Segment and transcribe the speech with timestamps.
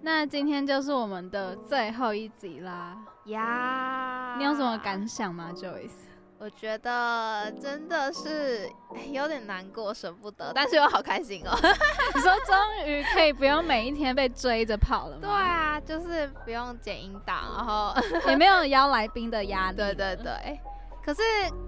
[0.00, 4.36] 那今天就是我们的最后一集啦呀！
[4.38, 5.90] 你有什么感想吗，Joyce？
[6.38, 8.70] 我觉得真的是
[9.10, 11.50] 有点难过，舍不得，但是又好开心哦。
[12.14, 15.22] 你说终于可以不用每一天被追着跑了吗？
[15.22, 17.92] 对啊，就是不用剪音档，然后
[18.28, 19.76] 也没有邀来宾的压力。
[19.82, 20.60] 对对对。
[21.08, 21.22] 可是，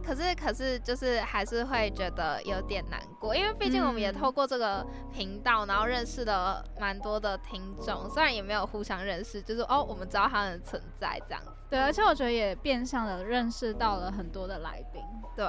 [0.04, 11.42] 可是，可是，就是还是会觉得有点难过，因为毕竟我们也透过这个频道，然后认识了蛮多的听众，虽然也没有互相认识，就是哦，我们知道他们的存在这样。
[11.70, 15.00] 对，而且我觉得也变相的认识到了很多的来宾。
[15.36, 15.46] 对，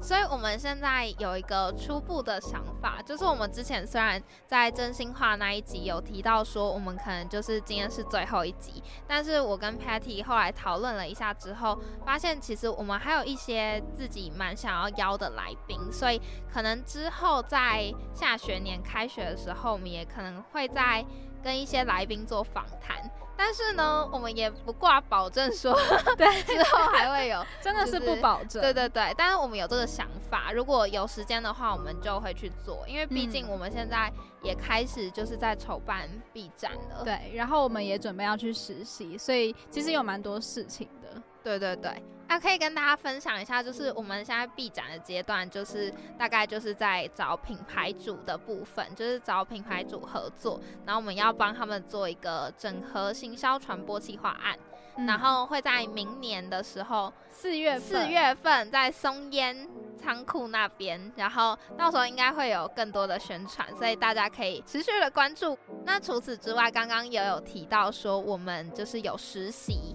[0.00, 21.04] 所以我们现在有一个初步的想法，就是我们之前虽然在真心话那一集有提到说，我们可能就是今天是最后一集，但是我跟 Patty 后来讨论了一下之后，发现其实我们还有一些自己蛮想要邀的来宾，所以可能之后在下学年开学的时候，我们也可能会在
[21.42, 23.10] 跟一些来宾做访谈。
[23.36, 25.76] 但是呢，我们也不挂保证说，
[26.16, 28.62] 对， 之后还会有，真的是不保证。
[28.62, 34.12] 对对对，但是我们有这个想法，如果有时间的话，我们就会去做，因为毕竟我们现在
[34.42, 37.04] 也开始就是在筹办 B 站了。
[37.04, 41.22] 对，然后我们也准备要去实习，所以其实有蛮多事情的。
[41.46, 42.02] 对对对。
[42.28, 54.58] 那可以跟大家分享一下，就是我们现在 B 展的阶段，就是大概就是在找品牌主的部分，就是找品牌主合作，然后我们要帮他们做一个整合行销传播计划案，
[55.06, 65.56] 然后会在明年的时候四月四月份在松烟仓库那边，然后到时候应该会有更多的宣传，所以大家可以持续的关注。
[65.84, 69.94] 那除此之外，刚刚也有提到说我们就是有实习。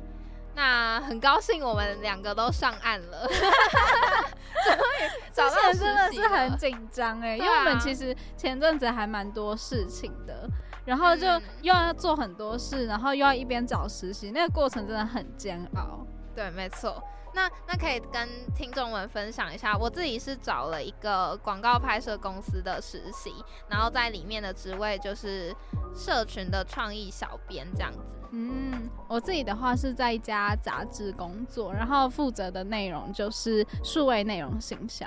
[0.54, 10.50] 那很高兴我们两个都上岸了， 终于找到实真的是很紧张哎，因为我们其实前阵子还蛮多事情的，
[10.86, 11.26] 然后就
[11.62, 16.06] 又要做很多事，然后又要一边找实习，那个过程真的很煎熬。
[16.36, 17.02] 对，没错。
[17.34, 23.34] 那那可以跟听众们分享一下，我自己是找了一个广告拍摄公司的实习，
[23.70, 25.56] 然后在里面的职位就是
[25.96, 28.18] 社群的创意小编这样子。
[28.32, 35.06] 嗯，我自己的话是在一家杂志工作，然后负责的内容就是数位内容行销。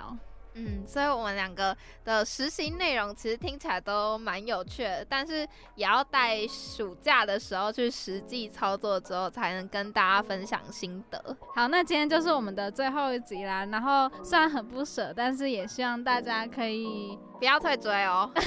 [0.57, 5.39] 嗯，所以我们两个的实习内容其实听起来都蛮有趣的，但是
[5.75, 11.37] 也要在暑假的时候去实际操作之后，才能跟大家分享心得。
[11.57, 13.65] 好，那今天就是我们的最后一集啦。
[13.65, 17.19] 然后虽然很不舍，但是也希望大家可以。
[17.45, 18.31] 不要退追哦！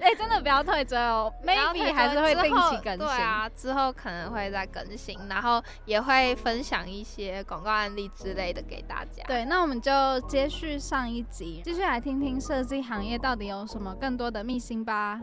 [0.00, 2.98] 哎，真的不要退追哦！Maybe 还是会定期更新。
[2.98, 9.22] 对啊，之后可能会再更新，然后也会分享一些广告案例之类的给大家。
[9.28, 9.92] 对，那我们就
[10.22, 15.20] 接续上一集，继续来听听设计行业到底有什么更多的秘辛吧。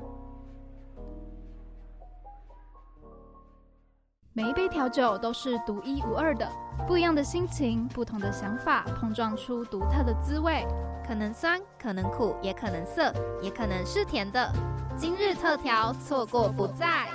[4.34, 6.50] 每一杯调酒都是独一无二的，
[6.88, 10.66] 不一样的心情，不同的想法，碰撞出独特的滋味。
[11.06, 14.50] 可能酸，可能苦，也可能涩，也可能是甜的。
[14.96, 17.09] 今日特调，错过不再。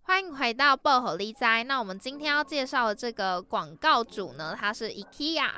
[0.00, 1.62] 欢迎回到薄荷梨斋。
[1.64, 5.50] 那我们今天要介绍的这个广告主呢，他是 IKEA。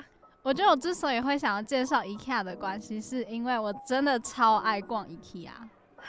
[0.42, 5.50] 我觉得我之所以会想要介绍 IKEA 的关系，是因为我真的超爱逛 IKEA。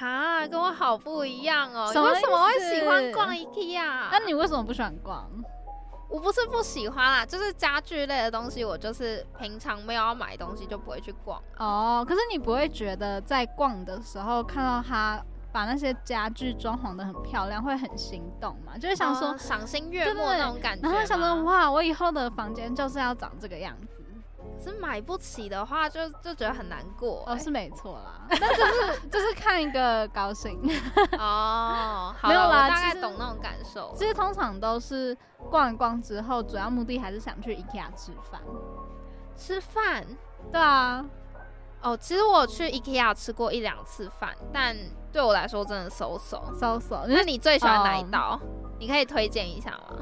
[0.02, 1.86] 哈，跟我好不一样哦。
[1.88, 4.10] 为什么会喜欢逛 IKEA？
[4.12, 5.30] 那你为什么不喜欢逛？
[6.10, 11.42] 我不是不喜欢啦，就是家具类的东西，我就是平常没有要买东西就不会去逛。
[11.58, 15.24] 哦，可是你不会觉得在逛的时候看到他
[15.54, 18.78] 把那些家具装潢的很漂亮，会很心动吗？
[18.78, 20.90] 就是想说赏心悦目那种感觉。
[20.90, 24.01] 然后想说哇，我以后的房间就是要长这个样子。
[24.64, 27.23] 是买不起的话，就就觉得很难过。
[27.26, 30.59] 哦，是没错啦，但就是就是看一个高兴。
[31.17, 33.93] 哦， 没有啦，大概懂那种感受。
[33.96, 35.17] 其实通常都是
[35.49, 38.41] 逛一逛之后，主要目的还是想去 IKEA 吃饭。
[39.35, 40.05] 吃饭？
[40.52, 41.03] 对啊。
[41.82, 44.78] 哦，其实我去 IKEA 吃过一两次饭，但
[45.11, 47.05] 对我来说真的 so so so so。
[47.08, 48.40] 那你最喜欢哪一道？
[48.79, 49.97] 你可以推荐一下吗？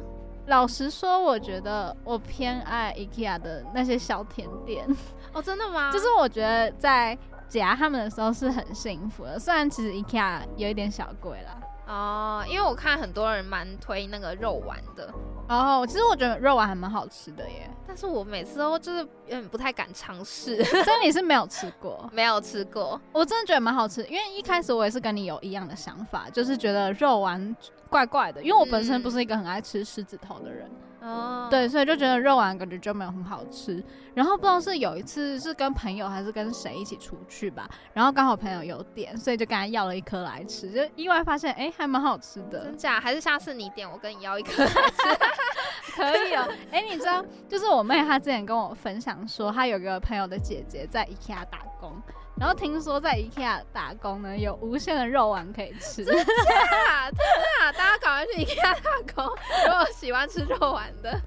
[0.50, 4.86] 老实说，我觉得我偏爱 IKEA 的那些小甜点。
[5.31, 5.92] 哦，真的吗？
[5.94, 7.18] 就是我觉得在
[7.48, 11.57] 夹他们的时候是很幸福的，虽然其实 IKEA 有一点小贵啦。
[11.88, 15.12] 哦，因为我看很多人蛮推那个肉丸的，
[15.48, 22.07] 哦，其实我觉得肉丸还蛮好吃的耶，但是我每次都就是有点不太敢尝试，所以你是没有吃过？
[22.13, 23.01] 没有吃过。
[23.12, 27.56] 我真的觉得蛮好吃，因为一开始我也是跟你有一样的想法，就是觉得肉丸
[27.89, 30.69] 怪怪的，因为我本身不是一个很爱吃狮子头的人。
[31.09, 33.83] 哦，对，所以就觉得肉丸感觉就没有很好吃。
[34.13, 42.65] 然后不知道是有一次是跟朋友还是跟谁一起出去吧，然后刚好朋友有点，所以就跟他要了一颗来吃，就意外发现哎还蛮好吃的。
[42.65, 43.00] 真假？
[43.00, 45.95] 还是下次你点我跟你要一颗来吃？
[45.95, 46.47] 可以哦。
[46.71, 52.01] 哎，你知道，就是我妹她之前跟我分享说，她有个朋友的姐姐在 IKEA 打工。
[52.39, 56.06] 然后听说在 IKEA 打工呢，有无限的肉丸可以吃。
[56.06, 56.24] 真的？
[56.24, 57.74] 真的？
[57.77, 59.25] 大家赶快去 IKEA 打工，
[59.68, 61.19] 如果喜欢吃肉丸的，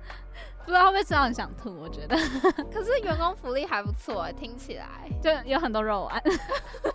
[0.64, 1.78] 不知道会不会吃到很想吐？
[1.78, 2.16] 我觉得。
[2.72, 4.86] 可是员工福利还不错哎，听起来
[5.22, 6.22] 就有很多肉丸。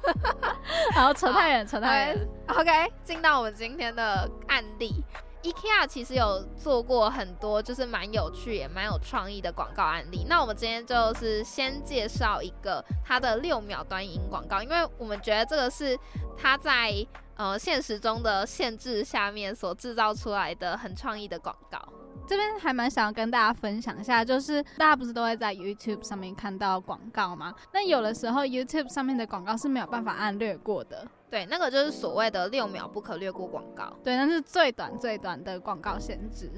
[0.95, 2.27] 好，扯太远，扯太远。
[2.47, 5.03] OK，进到我们今天的案例。
[5.43, 10.25] IKEA 其实有做过很多，就是蛮有趣也蛮有创意的广告案例。
[10.27, 15.97] 那我们今天就是先介绍一个它的六秒短影音广告，因为我们觉得这个是
[16.37, 16.93] 它在
[17.35, 21.79] 呃现实中的限制下面所制造出来的很创意的广告。
[22.27, 27.53] 这边还蛮想要跟大家分享一下，就是大家不是都会在 YouTube 上面看到广告吗？
[27.71, 31.07] 那有的时候 YouTube 上面的广告是没有办法按略过的。
[31.29, 33.93] 对，那个就是所谓的六秒不可略过广告。
[34.03, 36.49] 对，那是最短最短的广告限制。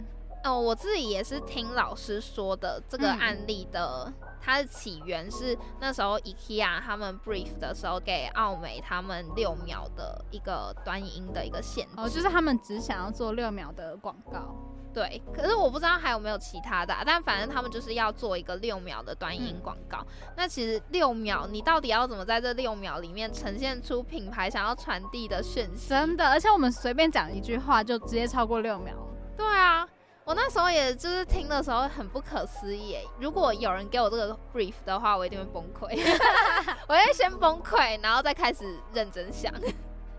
[0.43, 11.91] 哦，我自己也是听老师说的，这个案例的它的起源是那时候 IKEA 他们 brief 的时候给奥美他们六秒的一个短影音的一个限制。
[11.97, 14.55] 哦，就是他们只想要做六秒的广告。
[14.91, 20.03] 对，可是我不知道还有没有其他的，但反正他们就是要做一个六秒的短影音广告。
[20.35, 25.89] 那其实六秒，你到底要怎么在这六秒里面呈现出品牌想要传递的讯息？
[25.89, 28.95] 真的，而且我们随便讲一句话就直接超过六秒。
[29.37, 29.87] 对啊，
[30.29, 32.95] 我那时候也就是听的时候很不可思议。
[33.19, 35.99] 如果有人给我这个 brief 的话，我一定会崩溃。
[36.87, 39.51] 我会先崩溃，然后再开始认真想。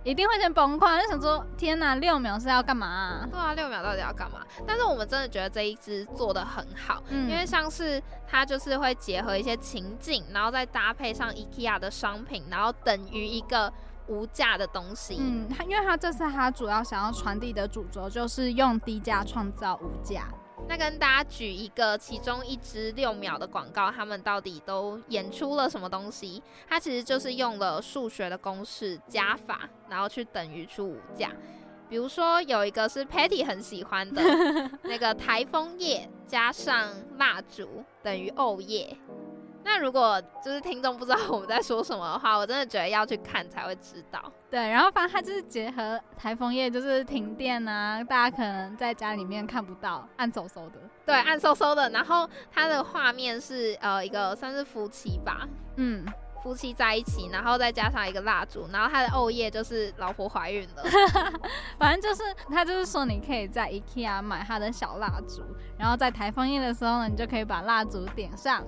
[0.03, 3.25] 一定会先崩溃，就想说天哪，六秒是要干嘛？
[3.31, 4.45] 对啊，六秒到底要干嘛？
[4.67, 13.73] 但是我们真的觉得这一支做的很好，因为像是它就是会结合一些情境，然后再搭配上 IKEA 的商品，然后等于一个
[14.11, 15.17] 无价的东西。
[15.19, 20.29] 嗯，他因为他这次他主要想要传递的主轴就是用低价创造无价。
[20.69, 26.43] 那跟大家举一个其中一支六秒的广告，他们到底都演出了什么东西？
[26.69, 31.31] 它其实就是用了数学的公式加法，然后去等于出无价。
[31.89, 34.23] 比如说有一个是 Patty 很喜欢的
[34.85, 38.97] 那个台风叶加上蜡烛等于哦叶。
[39.63, 44.21] 那如果就是听众不知道我们在说什么的话，我真的觉得要去看才会知道。
[44.51, 50.81] 对，然后反正它就是结合台风夜，就是停电啊，大家可能在家里面看不到，暗飕飕的。
[51.07, 51.91] 对，暗飕飕的。
[51.91, 55.47] 然后它的画面是呃一个算是夫妻吧，
[55.77, 56.05] 嗯，
[56.43, 60.83] 夫妻在一起，然后再加上一个蜡烛，然后它的欧夜就是老婆怀孕了。
[61.79, 65.43] 反正就是他就是说你可以在 IKEA 买他的小蜡烛，
[65.79, 68.65] 然后在台风夜的时候呢，你就可以把蜡烛点上。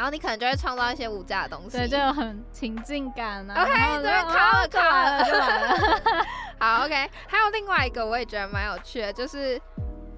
[0.00, 3.62] 然后你可能就会创造一些无价的东西，对，就有很情境感啊。
[3.62, 6.26] OK，对，卡了卡了就完了。
[6.58, 9.60] 好，OK，还有另外一个我也觉得蛮有趣的，就是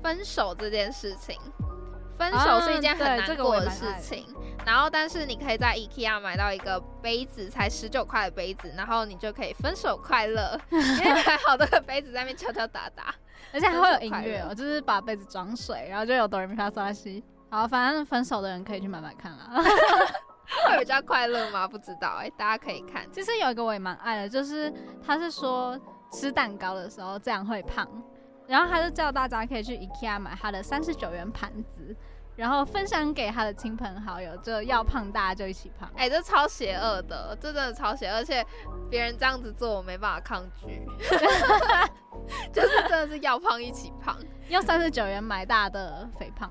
[0.01, 1.37] 分手这件事情。
[2.17, 4.25] 分手是一件很难过的事情，
[4.65, 13.13] 然后但是你可以在 IKEA 买到一个杯子，才十九块的杯子，然后你就可以分手快乐，因为买好多个杯子在那边敲敲打打，
[13.53, 17.25] 而且还会有音乐哦，就是把杯子装水，然后就有哆来咪发嗦拉西。
[17.53, 19.63] 好，反正分手的人可以去买买看啦。
[20.71, 21.69] 会比较快乐吗？
[21.69, 23.07] 不知道哎，大家可以看。
[23.13, 24.73] 其实有一个我也蛮爱的，就是
[25.07, 25.79] 他是说
[26.11, 27.87] 吃蛋糕的时候这样会胖，
[28.47, 31.95] 然后他就叫大家可以去 IKEA 买他的三十九元盘子，
[32.35, 35.91] 然后分享给他的亲朋好友，就要胖大家就一起胖。
[35.97, 38.45] 哎，这超邪恶的，这真的超邪恶，而且
[38.91, 40.85] 别人这样子做我没办法抗拒。
[42.53, 44.17] 就是真的是要胖一起胖，
[44.49, 46.51] 用三十九元买大的肥胖，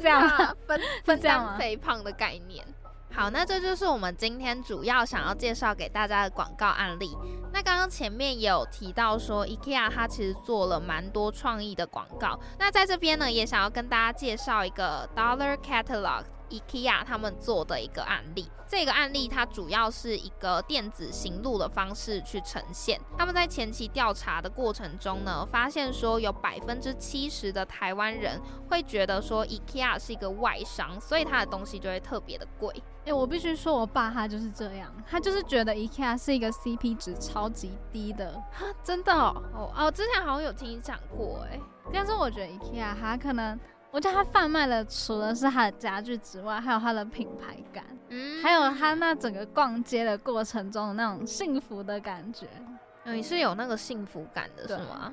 [0.00, 0.28] 这样
[0.66, 2.64] 分分这样肥胖的概念。
[3.12, 7.16] 好，那这就是我们今天主要想要介绍给大家的广告案例。
[7.52, 12.38] 那刚刚前面也有提到说，IKEA 它其实做了蛮多创意的广告。
[12.58, 18.50] 那在这边呢，也想要跟大家介绍一个 Dollar Catalog IKEA 他们做的一个案例。
[18.68, 23.00] 这个案例它主要是一个电子行路的方式去呈现。
[23.18, 32.72] 他们在前期调查的过程中呢，发现说有百分之七十的台湾人会觉得说 IKEA 是一个外商，所以它的东西就会特别的贵。
[33.06, 38.40] 哎，我必须说，我爸他就是这样，他就是觉得 IKEA 是一个 CP 值超级低的，
[38.84, 41.58] 真的哦哦，之前好像有听你讲过哎，
[41.92, 43.58] 但是我觉得 IKEA 它可能，
[43.90, 52.46] 我觉得他贩卖的除了是他的家具之外，还有他的品牌感，嗯，还有他那整个逛街的过程中的那种幸福的感觉，
[53.04, 55.12] 你是有那个幸福感的是吗？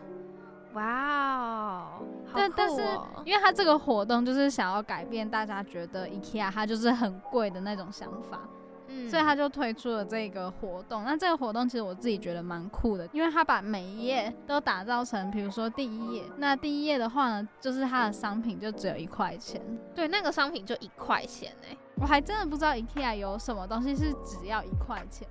[0.73, 2.05] 哇哦，
[2.35, 2.81] 但但是，
[3.25, 8.41] 因为他这个活动就是想要改变大家觉得 IKEA 它就是很贵的那种想法，
[8.87, 11.03] 嗯，所以他就推出了这个活动。
[11.03, 19.61] 那这个活动其实我自己觉得蛮酷的，因为他把每一页都打造成，比如说第一页，那第一页的话呢，就是它的商品就只有一块钱，
[19.93, 25.27] 对，那个商品就一块钱哎，我还真的不知道 IKEA 有什么东西是只要一块钱。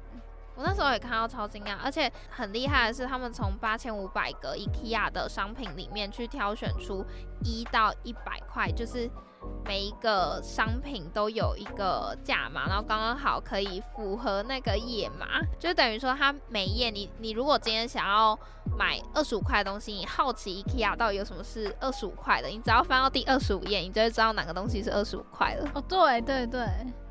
[0.59, 7.05] 我那时候也看到超惊讶，而且很厉害的是，他们从八千五百个 IKEA 的商品里面去挑选出
[7.45, 9.07] 一到一百块，就是
[9.65, 18.39] 每一个商品都有一个价码，然后刚刚好可以符合那个页码，就等于说它每页你你如果今天想要
[18.79, 25.71] 买二十五块的东西，你好奇 IKEA 到底有什么是二十五块的，你只要翻到第二十五页，你就会知道哪个东西是二十五块了。
[25.75, 26.67] 哦，对对对。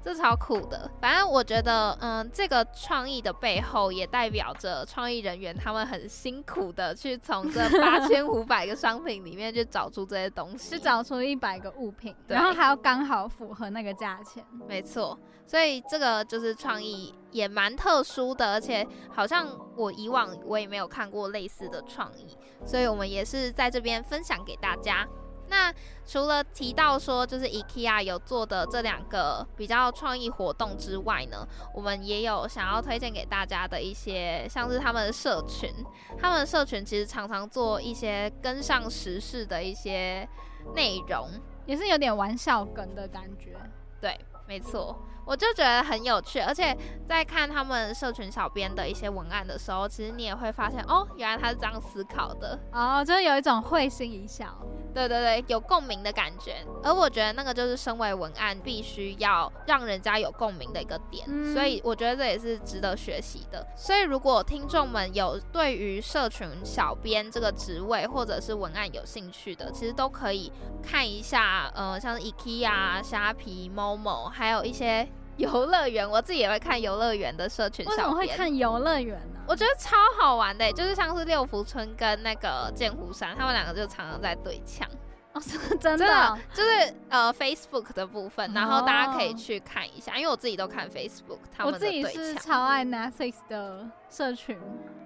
[0.05, 14.45] 这超酷的，反正我觉得，嗯，这个创意的背后也代表着创意人员他们很辛苦的去从这八千五百个商品里面去找出这些东西，去找出一百个物品，然后还要刚好符合那个价钱。
[14.67, 25.07] 没错，所以这个就是创意也蛮特殊的，而且好像我以往我也没有看过类似的创意，所以我们也是在这边分享给大家。
[25.47, 25.71] 那
[26.07, 35.71] 除了提到说就是 IKEA 有做的这两个比较创意活动之外呢，我们也有想要推荐给大家的一些，像是他们的社群，
[36.19, 40.27] 他们的社群其实常常做一些跟上时事的一些
[40.73, 41.29] 内容，
[41.67, 43.55] 也是有点玩笑梗的感觉。
[44.01, 44.97] 对，没错。
[45.25, 46.75] 我就觉得很有趣，而且
[47.07, 54.55] 在看他们社群小编的一些文案的时候，其实你也会发现，哦，原来他是这样思考的，哦，就是有一种会心一笑，
[54.93, 56.63] 对对对，有共鸣的感觉。
[56.83, 63.65] 而我觉得那个就是身为文案必须要让人家有共鸣的一个点，所以我觉得这也是值得学习的。
[63.75, 70.51] 所以如果听众们有对于社群小编这个职位或者是文案有兴趣的，其实都可以
[70.83, 75.07] 看一下，呃，像 IKEA、虾皮、Momo，还有一些。
[75.37, 77.85] 游乐园，我自己也会看游乐园的社群。
[77.85, 79.39] 为什么会看游乐园呢？
[79.47, 84.87] 我觉得超好玩的，就是像是六福村跟那个剑湖山，他们两个就常常在对枪。
[85.33, 85.41] 哦，
[85.81, 94.57] 真的，就是呃 Facebook 的部分，然后大家可以去看一下，因为我自己都看 Facebook，他们我自己是超爱 Netflix 的社群，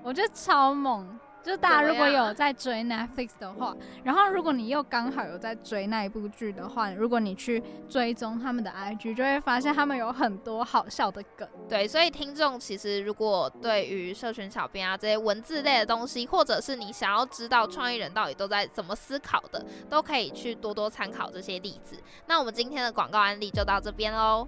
[0.04, 1.20] 我觉得超猛。
[1.42, 11.48] 就是大家如果有在追 Netflix 的话，然后如果你又刚好有在追那一部剧的话，如果你去追踪他们的 IG，就会发现他们有很多好笑的梗。
[11.68, 21.98] 对，所以听众其实如果对于社群小编啊这些文字类的东西，或者是你想要知道创意人到底都在怎么思考的，都可以去多多参考这些例子。
[22.28, 24.48] 那我们今天的广告案例就到这边喽。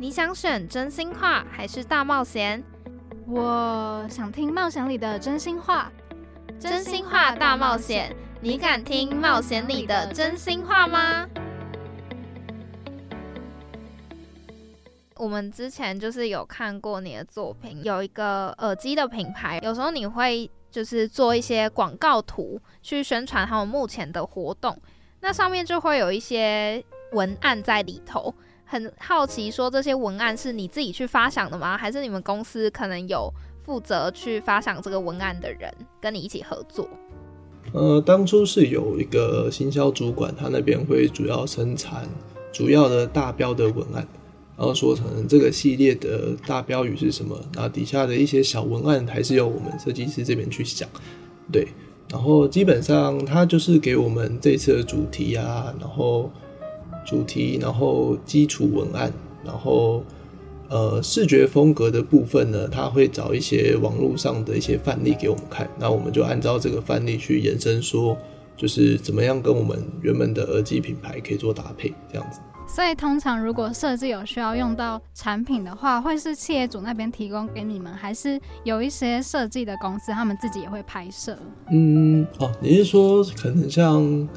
[0.00, 2.62] 你想选真心话还是大冒险？
[3.26, 5.90] 我想听冒险里的真心话。
[6.56, 11.28] 真心话大冒险，你敢听冒险里的真心话吗？
[15.16, 24.80] 我们之前就是有看过你的作品，有一个耳机的品牌，有时候你会就是做一些广告图去宣传他们目前的活动，
[25.18, 28.32] 那上面就会有一些文案在里头。
[28.70, 31.74] 很好奇，说这些文案是你自己去发想的吗？
[31.74, 33.32] 还是你们公司可能有
[33.64, 36.86] 负责去发想这个文案的人跟你一起合作？
[37.72, 42.06] 呃，当初是有一个行销主管，他那边会主要生产
[42.52, 44.06] 主要的大标的文案，
[44.54, 50.86] 然后说成这个系列的大标语是什么，那底下的一些小文案还是由我们设计师这边去想。
[51.50, 51.68] 对，
[52.10, 56.30] 然后基本上他就是给我们这次的主题啊，然后。
[57.08, 59.10] 主题，然后基础文案，
[59.42, 60.04] 然后
[60.68, 68.14] 呃视觉风格的部分呢，他会找一些网络上的一些范例给我们看，那我们就按照这个范例去延伸，说
[68.56, 72.40] 就是怎么样跟我们原本的耳机品牌可以做搭配，这样子。
[72.70, 81.34] 所以通常如果设计有需要用到产品的话，会是企业主那边提供给你们，还是有一些设计的公司他们自己也会拍摄？
[81.70, 84.28] 嗯，哦，你是说可能像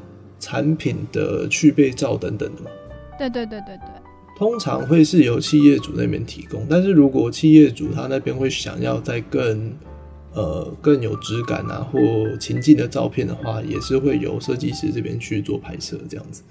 [0.42, 2.72] 产品的去背照等等的嘛？
[3.18, 3.88] 对对对对对。
[4.38, 9.72] 通常会是由企业主那边提供，但是如果企业主他那边会想要再更
[10.34, 12.00] 呃更有质感啊或
[12.38, 16.42] 情境的照片的话，也是会由设计师这边去做拍摄这样子。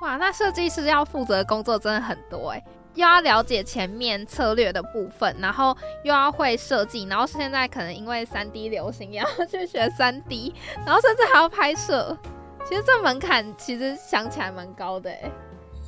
[0.00, 10.54] 哇，那设计师要负责的工作真的很多哎，又要了解前面策略的部分，然后又要会设计，然后现在可能因为三 D 流行，也要去学三 D，
[10.86, 12.16] 然后甚至还要拍摄。
[12.70, 15.32] 其实这门槛其实想起来蛮高的哎。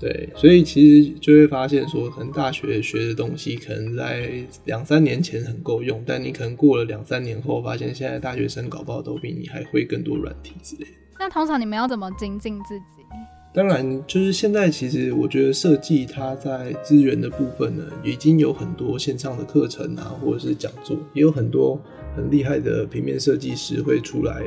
[0.01, 4.33] 对，所以其实就会发现说，可能大学学的东西，可能在
[4.65, 10.91] 两三年前很够用，但你可能过了两三年后，发现现在大学生搞不好都比你还会更多软体之类的。
[11.21, 13.05] 那通常你们要怎么精进自己？
[13.55, 21.81] 当然，就是现在其实我觉得设计它在资源的部分呢，已经有很多线上的课程啊，或者是讲座，也有很多
[22.17, 24.43] 很厉害的平面设计师会出来。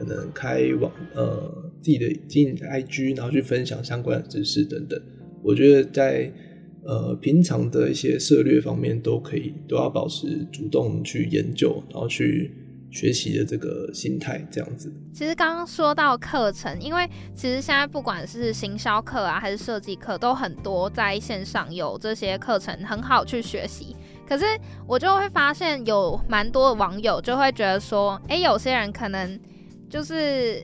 [0.00, 4.98] 可能开网呃自己的经营 IG，然后去分享相关的知识等等。
[5.42, 6.32] 我觉得在
[6.86, 12.50] 呃平常的一些策略方面都可以，都要保持主动去研究，然后去
[12.90, 14.90] 学习的这个心态，这样子。
[15.12, 23.94] 其实刚刚说到课程，因为其实现在不管是行销课啊，还是设计课，都很多在线上有这些课程，很好去学习。
[24.26, 24.46] 可是
[24.86, 29.38] 我就会发现有蛮多网友就会觉得说，哎，有些人可能。
[29.90, 30.62] 就是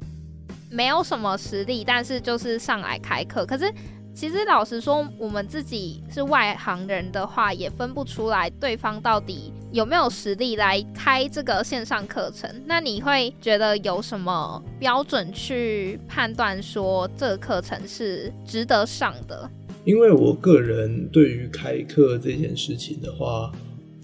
[0.71, 3.45] 没有什么实力，但是就是上来开课。
[3.45, 3.71] 可是
[4.15, 12.51] 其实老实说，我们自己是外行人的话，也分不出来对方到底有没有实力来开这个线上课程。
[12.65, 19.51] 那你会觉得有什么标准去判断说这个课程是值得上的？
[19.85, 23.53] 因为我个人对于开课这件事情的话，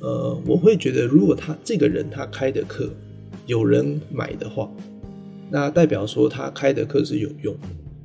[0.01, 2.91] 呃，我会觉得如果他这个人他开的课
[3.47, 4.71] 有人买的话。
[5.53, 7.55] 那代表说他开的课是有用，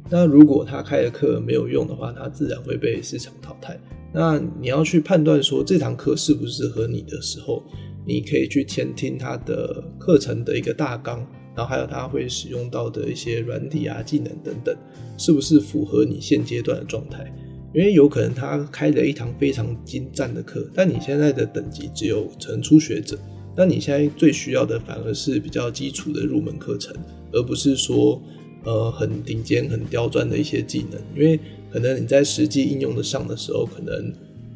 [0.10, 3.80] 那如果他开的课没有用的话，他自然会被市场淘汰。
[4.14, 7.64] 那你要去判断说这堂课适不适合你的时候，
[8.06, 11.26] 你可以去先听他的课程的一个大纲，
[11.56, 14.76] 然后还有他会使用到的一些软体啊、技能等等，
[15.18, 17.34] 是不是符合你现阶段的状态？
[17.74, 23.18] 因为有可能他开了一堂非常精湛的课，但你现在的等级只有成初学者。
[23.58, 26.96] 那你现在最需要的反而是比较基础的入门课程，
[27.34, 28.22] 而不是说
[28.64, 31.40] 呃很顶尖、很刁钻的一些技能，因为
[31.72, 34.14] 可能你在实际应用的上的时候，可能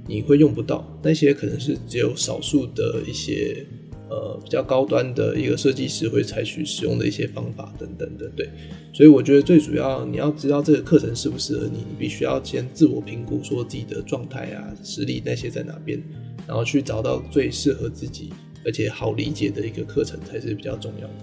[0.07, 3.65] 你会用不到那些，可能是只有少数的一些
[4.07, 8.47] 呃比较高端的一个设计师会采取使用的一些方法等等的，对。
[8.93, 15.99] 所以我觉得最主要你要知道这个课程适不适合你，你必须要先自我评估，说自己的状态啊、实力那些在哪边，
[16.45, 18.29] 然后去找到最适合自己。
[18.65, 21.13] 而且好理解的一个课程才是比较重要的。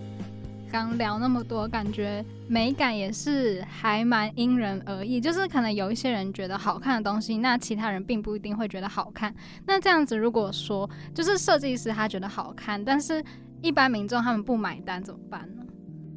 [0.71, 5.19] 刚聊那么多，感觉美感也是还蛮因人而异。
[5.19, 9.35] 就是可能有一些人觉得好看的东西，那其他人并不一定会觉得好看。
[9.67, 13.25] 那这样子，如果说就是设计师他觉得好看，但是
[13.63, 15.65] 一般民众他们不买单怎么办呢？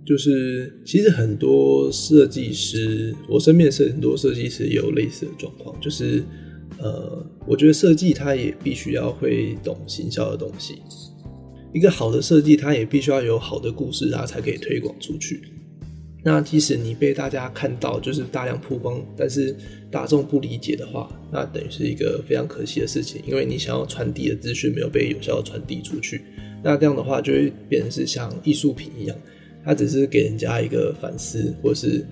[0.06, 6.24] 就是其实很多设计师，我身边是很多设计师也有类似的状况，就是
[6.78, 10.82] 呃，我觉得设计他也必须要会懂行销的东西。
[11.74, 15.42] 一个好的设计，它也必须要有好的故事，它才可以推广出去。
[16.24, 19.56] 那即使你被大家看到，就是大量曝光，但是
[19.90, 26.22] 大众不理解的话，那等于是一个非常可惜的事情，因为你想要传递的资讯没有被有效的传递出去。
[26.62, 29.18] 那这样的话，就会变成是像艺术品一样，
[29.66, 32.06] 它只是给人家一个反思或是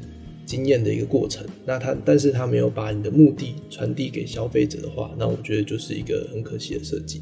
[0.43, 1.45] 经验的一个过程。
[1.63, 7.21] 那它，但是它没有把你的目的传递给消费者的话，那我觉得就是一个很可惜的设计。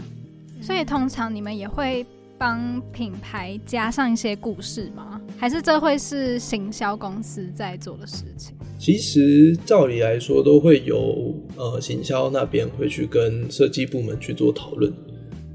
[0.62, 2.06] 所以通常你们也会。
[2.38, 5.22] 帮品牌加上一些故事吗？
[5.38, 8.54] 还是这会是行销公司在做的事情？
[8.80, 14.94] 其实照理来说，都会有呃行销那边会去跟设计部门去做讨论。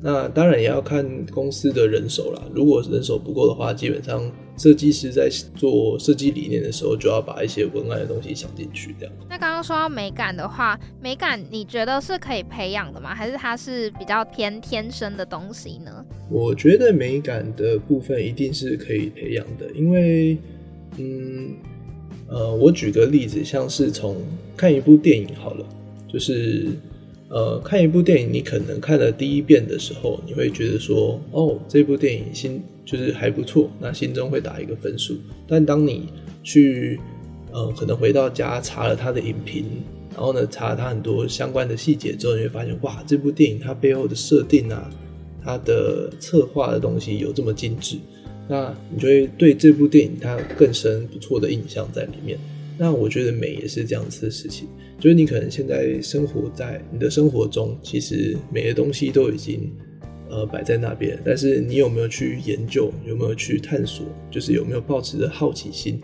[0.05, 2.43] 那当然也要看公司的人手啦。
[2.53, 4.31] 如果人手不够的话，基本上。
[4.59, 8.95] 设计师在做设计理念的时候，就要把一些文案的东西想进去。
[9.01, 9.15] 这样。
[9.29, 13.15] 那刚刚说到美感的话，美感你觉得是可以培养的吗？
[13.15, 16.05] 还是它是比较偏天生的东西呢？
[16.33, 20.39] 我觉得美感的部分一定是可以培养的，因为，
[20.97, 21.51] 嗯，
[22.27, 24.17] 呃，我举个例子，像是从
[24.57, 25.67] 看一部电影好了，
[26.11, 26.69] 就是。
[27.35, 35.17] 呃，看一部电影，你可能看了第一遍的时候，你会觉得说，哦，这部电影心就是还不错，那心中会打一个分数。
[35.49, 36.11] 但当你
[36.43, 37.01] 去，
[37.51, 39.65] 呃，可能回到家查了他的影评，
[40.15, 44.91] 然后呢，查它很多相关的细节之后，你会发现，哇，这部电影它背后的设定啊，
[45.45, 47.97] 它的策划的东西有这么精致，
[48.49, 52.39] 那你就会对这部电影它更深不错的印象在里面。
[52.79, 54.67] 那我觉得美也是这样子的事情，
[54.99, 59.71] 就是你可能现在生活在你的生活中，其实美的东西都已经
[60.31, 66.01] 呃摆在那边，但是你有没有去研究，有没有去探索，就是有没有抱持着好奇心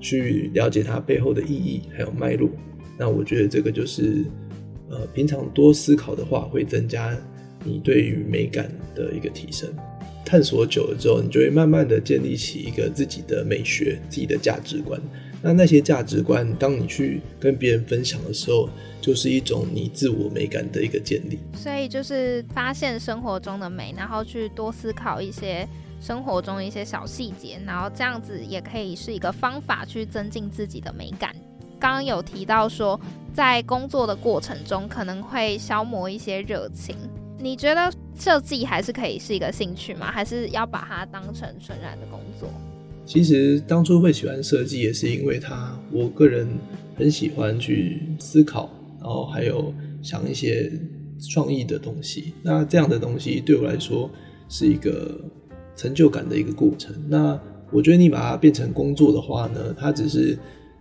[0.00, 2.50] 去了解它背后的意义还有脉络？
[2.98, 4.24] 那我觉得这个就是
[4.88, 7.16] 呃平常多思考的话，会增加
[7.66, 9.68] 你对于美感的一个提升。
[10.24, 15.00] 探索久了之后，你就会慢慢的建立起一个自己的美学、自己的价值观。
[15.40, 18.68] 那那些价值观，当你去跟别人分享的时候，
[19.00, 21.38] 就是一种你自我美感的一个建立。
[21.54, 25.68] 所以就是发现生活中的美，然后去多思考一些
[26.00, 31.32] 生活中一些小细节，然后这样子也可以是一个方法去增进自己的美感。
[31.78, 32.98] 刚刚有提到说，
[33.32, 36.96] 在工作的过程中可能会消磨一些热情。
[37.38, 40.10] 你觉得设计还是可以是一个兴趣吗？
[40.10, 42.48] 还是要把它当成纯然的工作？
[43.04, 46.48] 其实当初会喜欢设计，也是因为它，我个人
[46.96, 48.70] 很喜欢去思考，
[49.00, 49.72] 然后还有
[50.02, 50.72] 想一些
[51.30, 52.32] 创意的东西。
[52.42, 54.10] 那这样的东西对我来说
[54.48, 55.20] 是一个
[55.76, 56.94] 成就感的一个过程。
[57.08, 57.38] 那
[57.70, 60.36] 我觉得你把它变成工作的话呢，它只是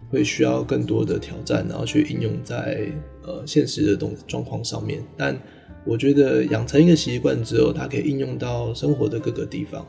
[0.10, 2.88] 会需要更多的挑战，然后去应用在
[3.24, 5.04] 呃现实的东状况上面。
[5.18, 5.38] 但
[5.86, 9.86] 我觉得养成一个习惯之后，它可以应用到生活的各个地方。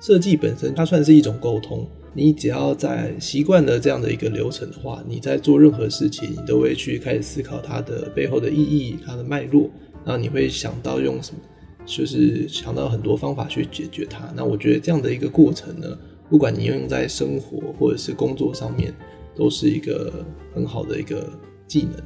[0.00, 1.88] 设计本身，它算是一种沟通。
[2.14, 9.70] 你只要在习惯了这样的一个流程的话，你在做任何事情，你都会去开始思考它的背后的意义、它的脉络，
[10.04, 11.40] 然后你会想到用什么，
[11.86, 14.32] 就是想到很多方法去解决它。
[14.36, 18.94] 那我觉得这样的一个过程呢，不管你应用在生活或者是工作上面，
[19.34, 21.28] 都是一个很好的一个
[21.66, 22.02] 技能。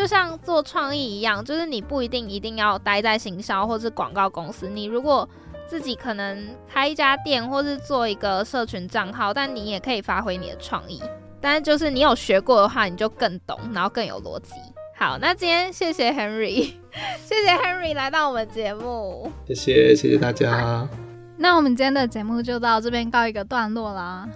[0.00, 5.28] 就像做创意一样，就是你不一定一定要待在行销或是广告公司，你如果
[5.68, 11.02] 自己可能开一家店，或是做一个社群账号，但你也可以发挥你的创意。
[11.38, 14.54] 但是就是你有学过的话，你就更懂，然后更有逻辑。
[14.96, 16.72] 好，那今天谢谢 Henry，
[17.22, 20.88] 谢谢 Henry 来到我们节目，谢谢谢谢大家。
[21.36, 24.26] 那我们今天的节目就到这边告一个段落啦。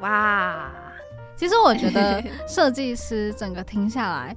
[0.00, 0.72] 哇，
[1.36, 4.34] 其实我觉得设计师整个听下来。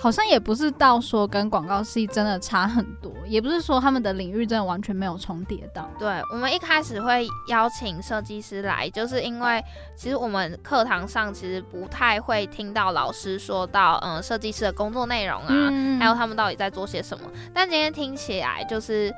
[0.00, 5.90] 好像也不是到说跟广告系真的差很多，也不是说他们的领域真的完全没有重叠到。
[5.98, 9.62] 对我们一开始会邀请设计师来，就是因为
[9.96, 17.24] 其实我们课堂上其实不太会听到老师说到嗯设计师的工作内容啊，还有他们到底在做些什么。
[17.52, 19.12] 但今天听起来就是。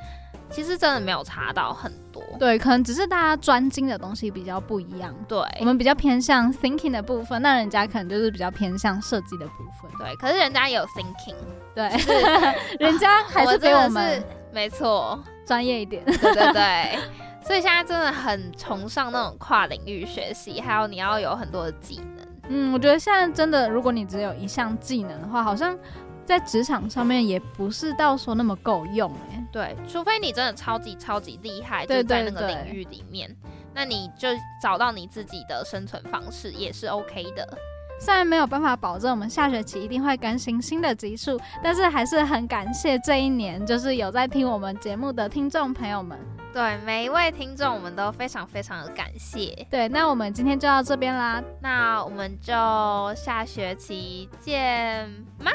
[0.51, 5.15] 其实真的没有查到很多，对，可能只是大家专精的东西比较不一样。
[5.29, 9.91] 对，我们比较偏向 thinking 的部分，那人家可能就是比较偏向设计的部分。
[9.99, 11.37] 对，可是人家也有 thinking，
[11.75, 11.89] 对，
[12.85, 16.05] 人家还是比我们没错专业一点。
[16.05, 16.99] 对对对，
[17.43, 22.27] 所以现在真的很崇尚那种跨领域学习，还有你要有很多的技能。
[22.49, 25.79] 嗯，我觉得现在真的，如果你只有一项技能的话，好像。
[26.25, 33.35] 在职场上面也不是到说那么够用哎，对，除非你真的超级超级厉害，就在那个领域里面，
[33.75, 34.29] 那你就
[34.63, 37.59] 找到你自己的生存方式也是 OK 的。
[37.99, 46.19] 虽然没有办法保证我们下学期一定会更新新的集数，但是还是很感谢这一年就是有在听我们节目的听众朋友们。
[46.51, 49.67] 对，每一位听众我们都非常非常的感谢。
[49.71, 52.55] 对，那我们今天就到这边啦，那我们就
[53.15, 55.07] 下学期见
[55.39, 55.53] 吗？